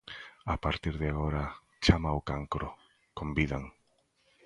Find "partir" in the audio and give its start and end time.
0.65-0.93